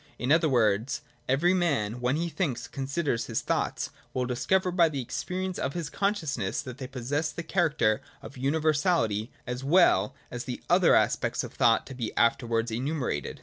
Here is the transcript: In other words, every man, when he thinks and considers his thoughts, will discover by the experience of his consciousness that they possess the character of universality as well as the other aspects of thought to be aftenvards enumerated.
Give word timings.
In 0.17 0.31
other 0.31 0.49
words, 0.49 1.01
every 1.29 1.53
man, 1.53 2.01
when 2.01 2.15
he 2.15 2.27
thinks 2.27 2.65
and 2.65 2.71
considers 2.71 3.27
his 3.27 3.41
thoughts, 3.41 3.91
will 4.15 4.25
discover 4.25 4.71
by 4.71 4.89
the 4.89 4.99
experience 4.99 5.59
of 5.59 5.75
his 5.75 5.91
consciousness 5.91 6.59
that 6.63 6.79
they 6.79 6.87
possess 6.87 7.31
the 7.31 7.43
character 7.43 8.01
of 8.23 8.35
universality 8.35 9.31
as 9.45 9.63
well 9.63 10.15
as 10.31 10.45
the 10.45 10.63
other 10.71 10.95
aspects 10.95 11.43
of 11.43 11.53
thought 11.53 11.85
to 11.85 11.93
be 11.93 12.11
aftenvards 12.17 12.75
enumerated. 12.75 13.39